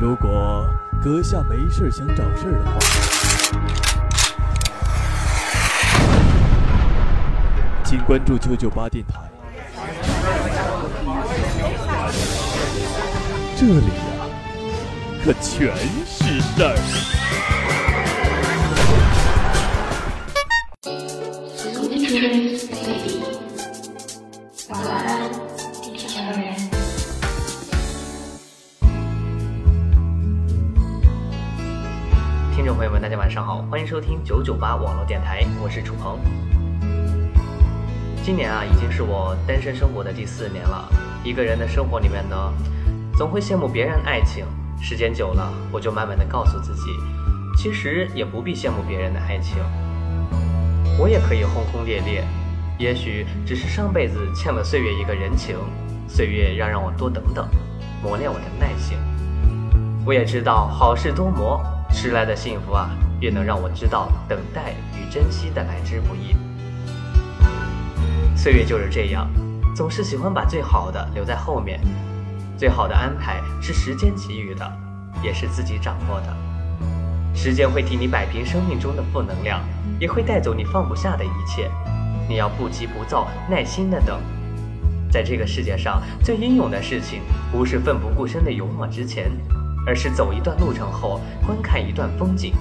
[0.00, 0.66] 如果
[1.04, 2.78] 阁下没事想找事的话，
[7.84, 9.20] 请关注九九八电台。
[13.58, 14.02] 这里呀，
[15.22, 15.76] 可全
[16.06, 17.59] 是事儿。
[33.80, 36.20] 欢迎收听九九八网络电台，我是楚鹏。
[38.22, 40.86] 今年啊，已经是我单身生活的第四年了。
[41.24, 42.36] 一个人的生活里面呢，
[43.16, 44.44] 总会羡慕别人爱情，
[44.82, 46.90] 时间久了，我就慢慢的告诉自己，
[47.56, 49.56] 其实也不必羡慕别人的爱情，
[50.98, 52.22] 我也可以轰轰烈烈。
[52.76, 55.56] 也许只是上辈子欠了岁月一个人情，
[56.06, 57.48] 岁月要让我多等等，
[58.02, 58.98] 磨练我的耐性。
[60.04, 61.58] 我也知道好事多磨，
[61.90, 62.90] 迟来的幸福啊，
[63.20, 66.34] 越能让我知道等待与珍惜的来之不易。
[68.36, 69.30] 岁月就是这样，
[69.76, 71.80] 总是喜欢把最好的留在后面。
[72.56, 74.70] 最好的安排是时间给予的，
[75.22, 76.36] 也是自己掌握的。
[77.34, 79.62] 时间会替你摆平生命中的负能量，
[79.98, 81.70] 也会带走你放不下的一切。
[82.28, 84.20] 你要不急不躁，耐心的等。
[85.10, 89.30] 在这个世界上，最英勇的事情，不是奋不顾身的勇往直前，
[89.86, 92.52] 而是走一段路程后，观看一段风景，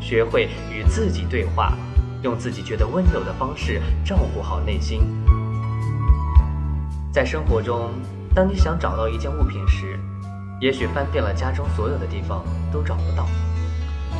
[0.00, 1.76] 学会与自己对话，
[2.22, 5.00] 用自己觉得温柔的方式照顾好内心。
[7.12, 7.90] 在生活中，
[8.34, 9.98] 当你想找到一件物品时，
[10.60, 13.24] 也许翻遍了家中所有的地方都找不到；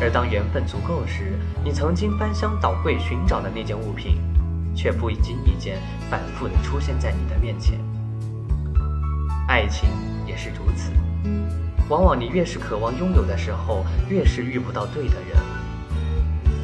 [0.00, 4.18] 而当缘分足够时，你曾经翻箱倒柜寻找的那件物品。
[4.76, 5.80] 却不经意间
[6.10, 7.80] 反复的出现在你的面前。
[9.48, 9.88] 爱情
[10.26, 10.92] 也是如此，
[11.88, 15.55] 往往你越是渴望拥有的时候，越是遇不到对的人。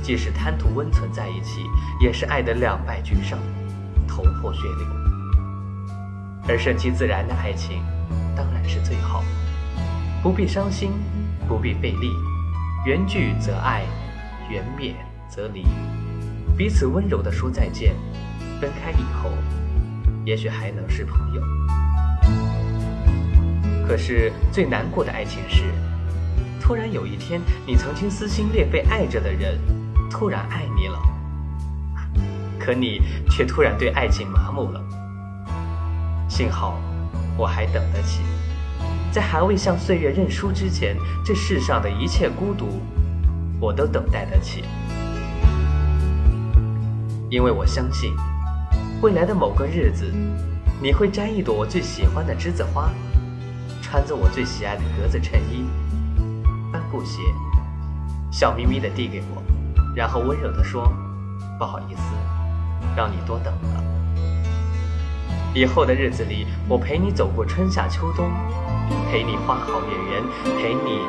[0.03, 1.65] 即使贪图温存在一起，
[2.01, 3.39] 也是爱得两败俱伤，
[4.07, 4.87] 头破血流。
[6.49, 7.83] 而顺其自然的爱情，
[8.37, 9.23] 当然是最好，
[10.23, 10.91] 不必伤心，
[11.47, 12.11] 不必费力，
[12.85, 13.85] 缘聚则爱，
[14.51, 14.95] 缘灭
[15.31, 15.65] 则离。
[16.57, 17.95] 彼此温柔地说再见，
[18.61, 19.31] 分开以后，
[20.25, 21.43] 也许还能是朋友。
[23.87, 25.63] 可是最难过的爱情是，
[26.61, 29.59] 突然有一天，你曾经撕心裂肺爱着的人，
[30.13, 31.01] 突然爱你了，
[32.61, 33.01] 可你
[33.31, 34.81] 却突然对爱情麻木了。
[36.29, 36.79] 幸好，
[37.35, 38.21] 我还等得起，
[39.11, 42.83] 在还未向岁月认输之前，这世上的一切孤独，
[43.59, 44.65] 我都等待得起。
[47.31, 48.15] 因为我相信，
[49.01, 50.13] 未来的某个日子，
[50.81, 52.91] 你会摘一朵我最喜欢的栀子花，
[53.81, 55.65] 穿着我最喜爱的格子衬衣、
[56.71, 57.23] 帆布鞋，
[58.31, 59.43] 笑眯眯地递给我，
[59.95, 60.93] 然后温柔地说
[61.59, 62.03] ：“不好意思，
[62.97, 63.85] 让你多等了。”
[65.55, 68.31] 以后的日子里，我陪你走过春夏秋冬，
[69.11, 70.23] 陪你花好月圆，
[70.59, 71.01] 陪你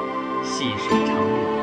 [0.44, 1.62] 细水长流。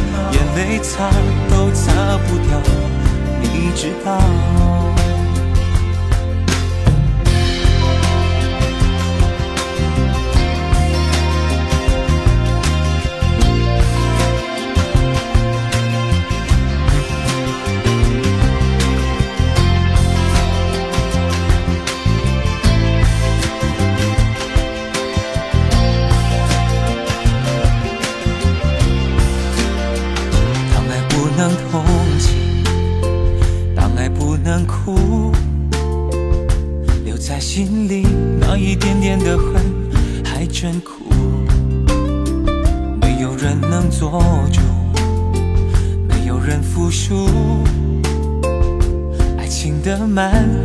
[0.31, 1.09] 眼泪擦
[1.49, 2.61] 都擦不掉，
[3.41, 4.80] 你知道。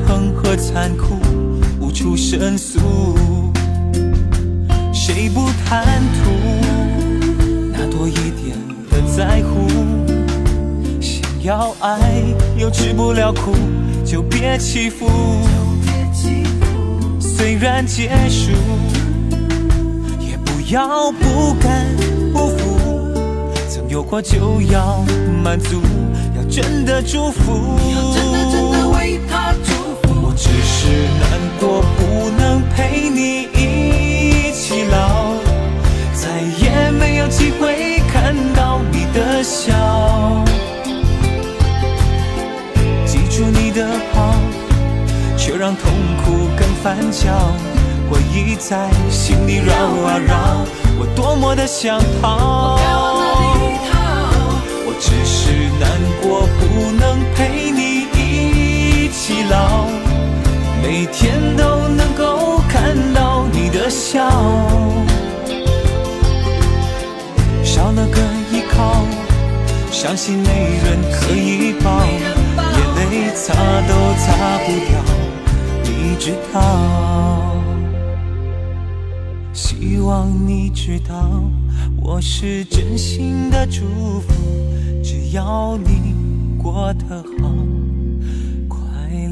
[0.07, 1.19] 恒和残酷
[1.81, 2.79] 无处申诉，
[4.93, 6.31] 谁不贪图
[7.73, 8.57] 那多一点
[8.91, 9.67] 的在乎？
[11.01, 11.99] 想要爱
[12.57, 13.55] 又吃不了苦，
[14.05, 15.09] 就别欺负。
[17.21, 18.51] 虽然结束，
[20.21, 21.87] 也不要不甘
[22.33, 22.79] 不服。
[23.69, 25.05] 曾有过就要
[25.45, 25.81] 满足，
[26.37, 27.79] 要真的祝福。
[30.79, 30.89] 是
[31.21, 31.25] 难
[31.59, 31.83] 过。
[31.97, 35.33] 不能陪你一起老，
[36.15, 36.29] 再
[36.63, 39.73] 也没有机会看到你的笑。
[43.07, 44.35] 记住你的好，
[45.39, 45.91] 却让痛
[46.23, 47.33] 苦更翻搅。
[48.11, 49.73] 回忆在心里绕
[50.07, 50.35] 啊绕，
[50.99, 52.79] 我多么的想逃。
[54.87, 55.35] 我只是
[55.81, 55.85] 难
[56.21, 56.26] 过，
[60.89, 63.91] 每天都能够看到你的。
[63.91, 64.31] 笑，
[67.65, 68.21] 少了个
[68.53, 69.05] 依靠，
[69.91, 73.53] 相信没人可以抱，眼泪擦
[73.89, 75.03] 都擦不掉，
[75.83, 77.53] 你知道。
[79.53, 81.43] 希望你知道，
[82.01, 84.33] 我是真心的祝福，
[85.03, 86.15] 只要你
[86.63, 87.51] 过得好，
[88.69, 88.79] 快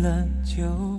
[0.03, 0.11] 乐
[0.45, 0.94] 就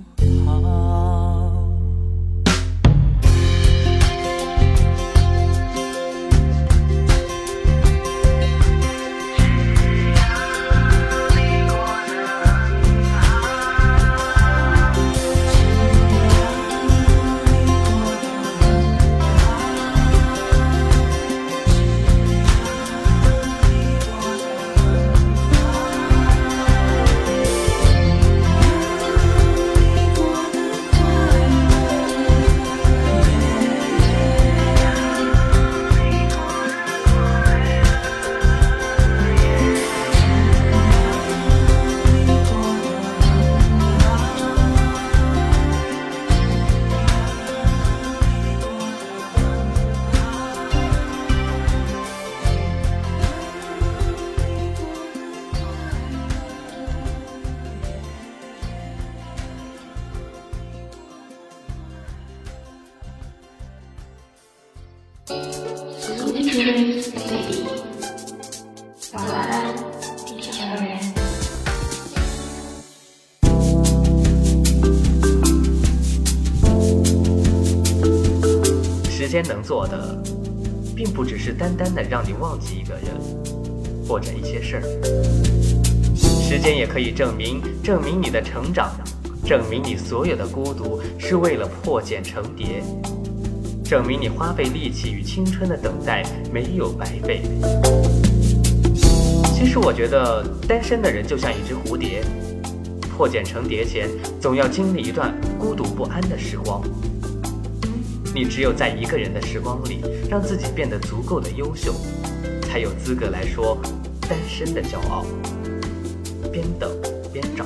[79.36, 80.18] 间能做的，
[80.96, 83.04] 并不只是单单的让你忘记一个人
[84.08, 84.82] 或者一些事儿。
[86.16, 88.92] 时间也可以证明，证明你的成长，
[89.44, 92.82] 证明你所有的孤独是为了破茧成蝶。
[93.84, 97.42] 证明你花费力气与青春的等待没有白费。
[99.54, 102.24] 其实我觉得单身的人就像一只蝴蝶，
[103.14, 104.08] 破茧成蝶前
[104.40, 106.82] 总要经历一段孤独不安的时光。
[108.36, 111.94] 你只有在一个人的时光里，让自己变得足够的优秀，
[112.60, 113.80] 才有资格来说
[114.28, 115.24] 单身的骄傲。
[116.52, 116.90] 边等
[117.32, 117.64] 边找，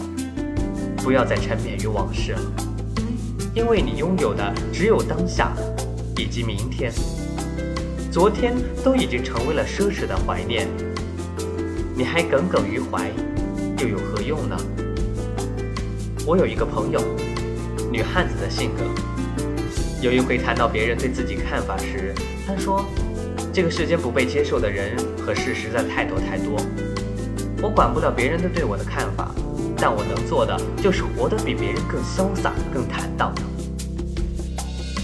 [0.99, 2.41] 不要再沉湎于往事了，
[3.53, 5.53] 因为你拥有的只有当下。
[6.17, 6.93] 以及明天，
[8.13, 10.69] 昨天都已经成为了奢侈的怀念，
[11.97, 13.11] 你还耿耿于怀，
[13.81, 14.57] 又有何用呢？
[16.25, 17.01] 我有一个朋友，
[17.91, 18.85] 女汉子的性格，
[20.01, 22.15] 有一回谈到别人对自己看法时，
[22.47, 22.83] 他说
[23.53, 26.57] ：“这个世间不被接受的人和事实在太多太多，
[27.61, 29.31] 我管不了别人的对我的看法，
[29.77, 33.35] 但我能做的就是活得比别人更潇洒、更坦荡。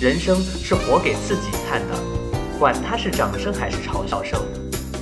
[0.01, 1.95] 人生是活给自己看的，
[2.59, 4.41] 管他是掌声还是嘲笑声，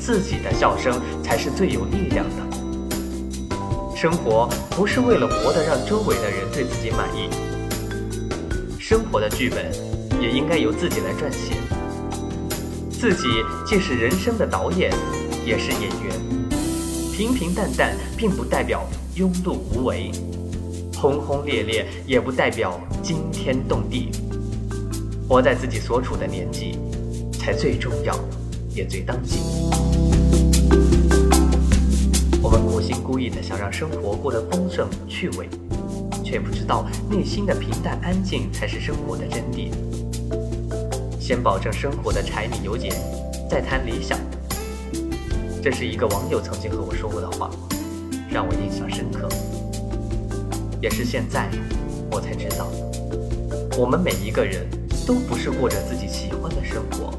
[0.00, 3.94] 自己的笑声才是最有力量的。
[3.94, 7.30] 生活不是为了活得让周围的人对自己满意，
[8.78, 9.72] 生活的剧本
[10.24, 11.54] 也应该由自己来撰写。
[12.90, 13.24] 自己
[13.66, 14.90] 既是人生的导演，
[15.44, 16.18] 也是演员。
[17.12, 20.10] 平平淡淡并不代表庸碌无为，
[20.96, 24.08] 轰轰烈烈也不代表惊天动地。
[25.28, 26.78] 活在自己所处的年纪，
[27.38, 28.18] 才最重要，
[28.74, 29.38] 也最当今。
[32.42, 35.48] 我们苦心孤诣的想让生活过得丰盛趣味，
[36.24, 39.68] 却不知道内心的平淡安静才是生活的真谛。
[41.26, 42.94] 先保证生活的柴米油盐，
[43.48, 44.18] 再谈理想。
[45.62, 47.50] 这是一个网友曾经和我说过的话，
[48.28, 49.26] 让我印象深刻。
[50.82, 51.48] 也是现在，
[52.10, 52.68] 我才知道，
[53.78, 54.66] 我们每一个人
[55.06, 57.14] 都不是过着自己喜欢的生活，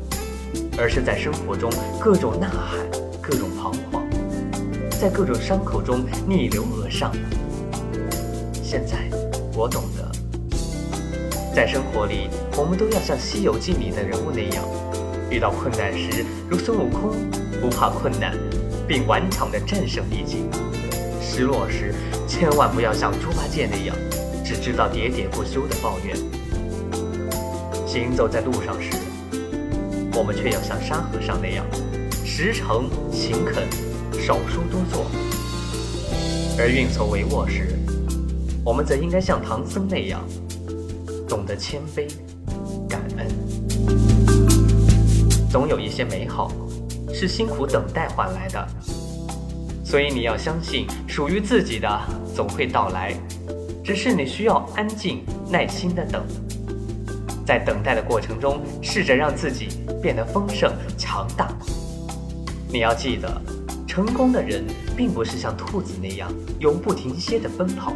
[0.77, 1.67] 而是在生活中
[1.99, 2.77] 各种呐喊，
[3.19, 4.07] 各种彷徨，
[5.01, 7.11] 在各种伤口中逆流而上。
[8.61, 9.09] 现在，
[9.55, 9.94] 我懂。
[11.55, 14.65] 在生活里，我们都要像《西游记》里的人物那样，
[15.29, 17.15] 遇到困难时如孙悟空，
[17.61, 18.37] 不怕困难，
[18.85, 20.49] 并顽强地战胜逆境；
[21.21, 21.95] 失落时，
[22.27, 23.95] 千万不要像猪八戒那样，
[24.43, 26.17] 只知道喋喋不休的抱怨。
[27.87, 28.89] 行走在路上时，
[30.13, 31.65] 我们却要像沙和尚那样，
[32.25, 33.63] 实诚勤恳，
[34.11, 35.05] 少说多做；
[36.59, 37.79] 而运筹帷幄时，
[38.61, 40.19] 我们则应该像唐僧那样。
[41.27, 42.07] 懂得谦卑、
[42.87, 43.27] 感恩，
[45.49, 46.51] 总有一些美好
[47.13, 48.67] 是辛苦等待换来的，
[49.83, 51.87] 所以你要相信，属于自己的
[52.35, 53.13] 总会到来，
[53.83, 56.23] 只是你需要安静、耐心的等。
[57.45, 59.67] 在等待的过程中，试着让自己
[60.01, 61.51] 变得丰盛、强大。
[62.71, 63.41] 你要记得，
[63.87, 64.63] 成功的人
[64.95, 67.93] 并不是像兔子那样永不停歇的奔跑，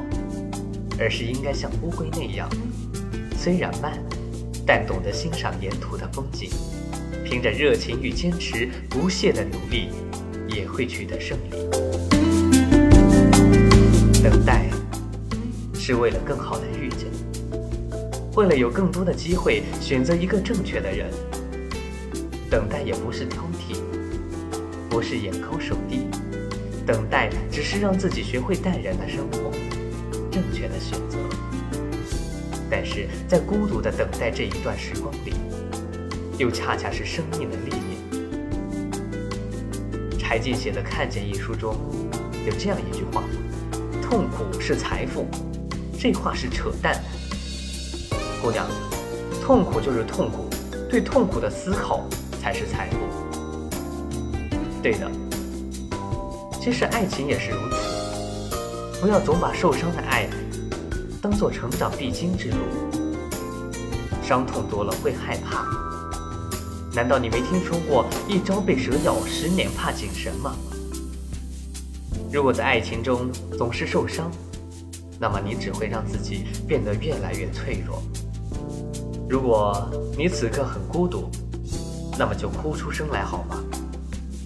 [1.00, 2.48] 而是应该像乌龟那样。
[3.41, 3.98] 虽然慢，
[4.65, 6.50] 但懂得欣赏沿途的风景，
[7.24, 9.88] 凭着热情与坚持，不懈的努力，
[10.50, 11.51] 也会取得胜利。
[14.22, 14.65] 等待，
[15.74, 17.08] 是为了更好的遇见，
[18.36, 21.10] 为了有更多的机会选择一个正确的人。
[22.51, 23.77] 等待也不是挑剔，
[24.89, 26.08] 不是眼高手低，
[26.86, 29.50] 等待只是让自己学会淡然的生活，
[30.29, 31.17] 正确的选择。
[32.69, 35.33] 但是在孤独的等待这一段时光里，
[36.38, 37.81] 又恰恰是生命的历练。
[40.19, 41.75] 柴静写的《看见》一书中，
[42.45, 43.23] 有这样一句话
[44.01, 45.25] ：“痛苦是财富。”
[45.99, 46.95] 这话是扯淡。
[48.41, 48.65] 姑娘，
[49.43, 50.47] 痛苦就是痛苦，
[50.89, 52.07] 对痛苦的思考
[52.41, 52.97] 才是财富。
[54.81, 55.11] 对的，
[56.61, 57.75] 其实爱情也是如此，
[59.01, 60.29] 不要总把受伤的爱。
[61.29, 62.57] 当做成长必经之路，
[64.24, 65.63] 伤痛多了会害怕。
[66.91, 70.55] 难道你没听说过“一朝被蛇咬，十年怕井绳”吗？
[72.33, 74.31] 如果在爱情中总是受伤，
[75.19, 78.01] 那么你只会让自己变得越来越脆弱。
[79.29, 81.29] 如果你此刻很孤独，
[82.17, 83.63] 那么就哭出声来好吗？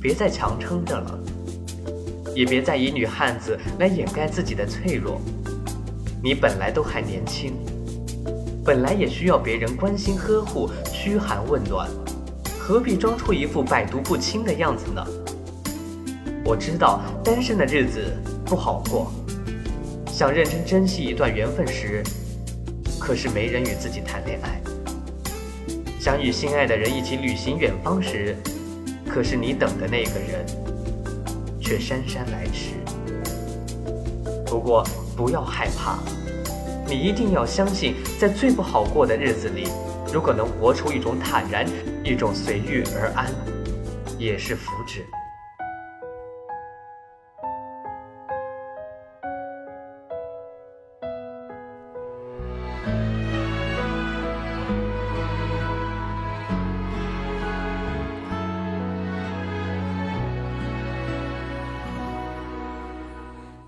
[0.02, 1.18] 别再强撑着了，
[2.36, 5.22] 也别再以女汉子来掩盖自己的脆弱。
[6.24, 7.54] 你本来都还年轻，
[8.64, 11.90] 本来也需要别人关心呵护、嘘寒问暖，
[12.58, 15.06] 何必装出一副百毒不侵的样子呢？
[16.46, 18.00] 我知道单身的日子
[18.46, 19.12] 不好过，
[20.08, 22.02] 想认真珍惜一段缘分时，
[22.98, 24.62] 可是没人与自己谈恋爱；
[26.00, 28.34] 想与心爱的人一起旅行远方时，
[29.10, 30.46] 可是你等的那个人
[31.60, 32.76] 却姗姗来迟。
[34.46, 34.86] 不过。
[35.16, 35.98] 不要害怕，
[36.88, 39.68] 你一定要相信，在最不好过的日子里，
[40.12, 41.66] 如果能活出一种坦然，
[42.04, 43.28] 一种随遇而安，
[44.18, 45.02] 也是福祉。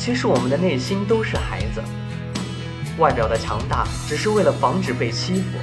[0.00, 1.84] 其实我们的内心都是孩子，
[2.96, 5.58] 外表的强大只是为了防止被欺负，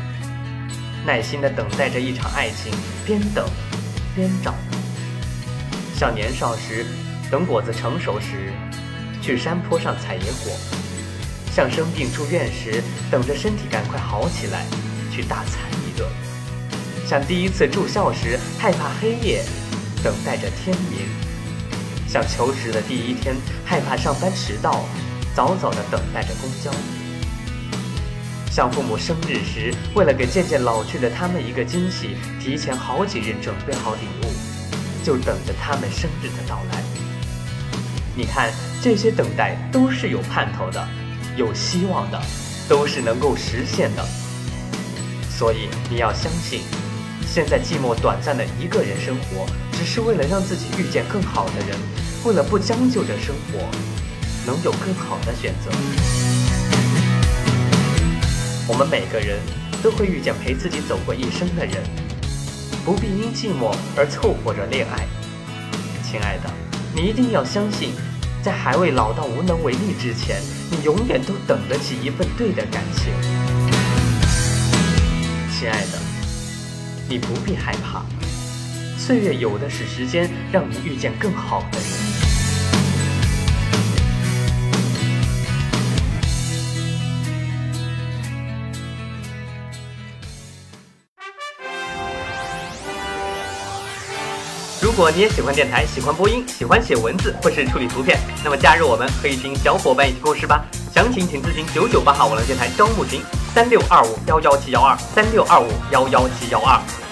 [1.08, 2.72] 耐心的等待着一场爱情，
[3.04, 3.50] 边等
[4.16, 4.54] 边找。
[5.96, 6.86] 像年少时
[7.32, 8.54] 等果子成熟时，
[9.24, 10.54] 去山坡上采野果；
[11.52, 14.68] 像生病住院时等着身体赶快好起来，
[15.12, 16.08] 去大餐一顿；
[17.10, 19.44] 像第一次住校时害怕黑夜，
[20.04, 21.27] 等待着天明。
[22.08, 24.86] 像求职的第一天，害怕上班迟到，
[25.36, 26.72] 早早的等待着公交。
[28.50, 34.32] 像父母生日时，为了给渐渐老去的他们一个惊喜，提前好几日准备好礼物，
[35.04, 36.82] 就等着他们生日的到来。
[38.16, 40.88] 你看，这些等待都是有盼头的，
[41.36, 42.20] 有希望的，
[42.68, 44.04] 都是能够实现的。
[45.30, 46.62] 所以你要相信，
[47.28, 49.46] 现在寂寞短暂的一个人生活，
[49.78, 51.78] 只是为了让自己遇见更好的人，
[52.26, 53.60] 为了不将就着生活，
[54.44, 55.70] 能有更好的选择。
[58.68, 59.40] 我们每个人
[59.84, 61.84] 都会遇见陪自己走过一生的人，
[62.84, 65.08] 不必因寂寞而凑合着恋爱。
[66.04, 66.50] 亲爱的，
[66.96, 67.92] 你一定要相信，
[68.42, 73.14] 在还未老到无能为力之前，你永远都等得起一份对的感情。
[75.54, 76.00] 亲爱的，
[77.08, 78.04] 你不必害怕，
[78.98, 81.88] 岁月有的是时间让你遇见更好的人。
[94.82, 100.66] 如果你也喜欢电台，喜欢播音，喜欢写文字或是处理图片，那么加入我们，和一群小伙伴一起共事吧。
[100.92, 103.22] 详情请咨询九九八号网络电台招募群
[103.54, 107.07] 三六二五幺幺七幺二三六二五幺幺七幺二。